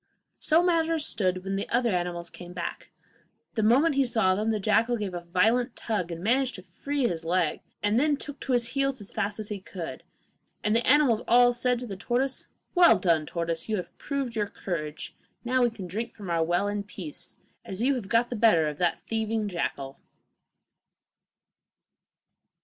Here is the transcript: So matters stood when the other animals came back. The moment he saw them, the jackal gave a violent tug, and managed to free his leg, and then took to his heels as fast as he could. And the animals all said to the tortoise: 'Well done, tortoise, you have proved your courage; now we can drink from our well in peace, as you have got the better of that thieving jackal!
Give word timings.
So 0.39 0.63
matters 0.63 1.05
stood 1.05 1.43
when 1.43 1.57
the 1.57 1.69
other 1.69 1.91
animals 1.91 2.31
came 2.31 2.53
back. 2.53 2.89
The 3.53 3.61
moment 3.61 3.93
he 3.93 4.03
saw 4.03 4.33
them, 4.33 4.49
the 4.49 4.59
jackal 4.59 4.97
gave 4.97 5.13
a 5.13 5.21
violent 5.25 5.75
tug, 5.75 6.09
and 6.11 6.23
managed 6.23 6.55
to 6.55 6.63
free 6.63 7.07
his 7.07 7.23
leg, 7.23 7.61
and 7.83 7.99
then 7.99 8.17
took 8.17 8.39
to 8.39 8.53
his 8.53 8.69
heels 8.69 8.99
as 8.99 9.11
fast 9.11 9.37
as 9.39 9.49
he 9.49 9.59
could. 9.59 10.01
And 10.63 10.75
the 10.75 10.87
animals 10.87 11.21
all 11.27 11.53
said 11.53 11.77
to 11.81 11.85
the 11.85 11.95
tortoise: 11.97 12.47
'Well 12.73 12.97
done, 12.97 13.27
tortoise, 13.27 13.69
you 13.69 13.77
have 13.77 13.95
proved 13.99 14.35
your 14.35 14.47
courage; 14.47 15.15
now 15.45 15.61
we 15.61 15.69
can 15.69 15.85
drink 15.85 16.15
from 16.15 16.31
our 16.31 16.43
well 16.43 16.67
in 16.67 16.81
peace, 16.83 17.37
as 17.63 17.83
you 17.83 17.93
have 17.93 18.09
got 18.09 18.31
the 18.31 18.35
better 18.35 18.67
of 18.67 18.79
that 18.79 19.01
thieving 19.01 19.47
jackal! 19.47 19.97